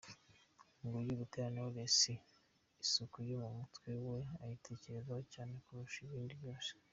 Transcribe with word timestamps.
Nguyu 0.83 1.19
Butera 1.19 1.49
Knowless, 1.53 1.99
isuku 2.83 3.17
yo 3.29 3.35
mu 3.43 3.49
mutwe 3.57 3.89
we 4.07 4.19
ayitekerezaho 4.43 5.21
cyane 5.33 5.53
kurusha 5.65 5.99
ibindi 6.07 6.33
byose. 6.41 6.71